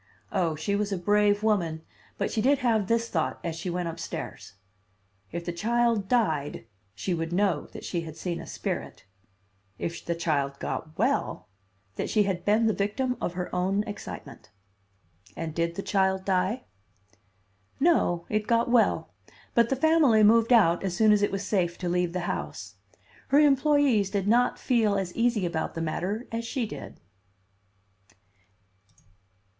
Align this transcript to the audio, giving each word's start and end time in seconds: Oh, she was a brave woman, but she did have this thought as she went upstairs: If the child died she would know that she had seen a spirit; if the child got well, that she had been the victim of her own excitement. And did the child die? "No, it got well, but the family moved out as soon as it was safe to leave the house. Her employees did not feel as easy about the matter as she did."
Oh, 0.31 0.55
she 0.55 0.75
was 0.75 0.91
a 0.91 0.97
brave 0.97 1.43
woman, 1.43 1.83
but 2.17 2.31
she 2.31 2.41
did 2.41 2.57
have 2.65 2.87
this 2.87 3.07
thought 3.07 3.39
as 3.43 3.55
she 3.55 3.69
went 3.69 3.87
upstairs: 3.87 4.53
If 5.31 5.45
the 5.45 5.53
child 5.53 6.07
died 6.07 6.65
she 6.95 7.13
would 7.13 7.31
know 7.31 7.67
that 7.67 7.83
she 7.85 8.01
had 8.01 8.17
seen 8.17 8.41
a 8.41 8.47
spirit; 8.47 9.05
if 9.77 10.03
the 10.03 10.15
child 10.15 10.57
got 10.57 10.97
well, 10.97 11.49
that 11.97 12.09
she 12.09 12.23
had 12.23 12.43
been 12.45 12.65
the 12.65 12.73
victim 12.73 13.15
of 13.21 13.33
her 13.33 13.53
own 13.55 13.83
excitement. 13.83 14.49
And 15.37 15.53
did 15.53 15.75
the 15.75 15.83
child 15.83 16.25
die? 16.25 16.63
"No, 17.79 18.25
it 18.27 18.47
got 18.47 18.71
well, 18.71 19.11
but 19.53 19.69
the 19.69 19.75
family 19.75 20.23
moved 20.23 20.51
out 20.51 20.83
as 20.83 20.97
soon 20.97 21.11
as 21.11 21.21
it 21.21 21.31
was 21.31 21.43
safe 21.45 21.77
to 21.77 21.87
leave 21.87 22.13
the 22.13 22.21
house. 22.21 22.73
Her 23.27 23.37
employees 23.39 24.09
did 24.09 24.27
not 24.27 24.57
feel 24.57 24.95
as 24.95 25.13
easy 25.15 25.45
about 25.45 25.75
the 25.75 25.79
matter 25.81 26.27
as 26.31 26.43
she 26.43 26.65
did." 26.65 26.99